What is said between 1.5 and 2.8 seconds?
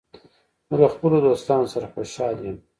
سره خوشحال یم.